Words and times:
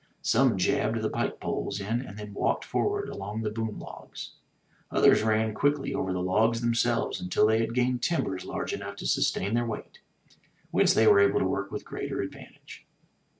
Some 0.23 0.57
jabbed 0.57 0.99
the 1.03 1.11
pike 1.11 1.39
poles 1.39 1.79
in 1.79 2.01
and 2.01 2.17
then 2.17 2.33
walked 2.33 2.65
forward 2.65 3.07
along 3.07 3.43
the 3.43 3.51
boom 3.51 3.77
logs. 3.77 4.31
Others 4.89 5.21
ran 5.21 5.53
quickly 5.53 5.93
over 5.93 6.11
the 6.11 6.23
logs 6.23 6.61
themselves 6.61 7.21
until 7.21 7.45
they 7.45 7.59
had 7.59 7.75
gained 7.75 8.01
timbers 8.01 8.43
large 8.43 8.73
enough 8.73 8.95
to 8.95 9.05
sus 9.05 9.29
tain 9.29 9.53
their 9.53 9.67
weight, 9.67 9.99
whence 10.71 10.95
they 10.95 11.05
were 11.05 11.19
able 11.19 11.39
to 11.39 11.45
work 11.47 11.69
with 11.69 11.85
greater 11.85 12.19
advantage. 12.23 12.87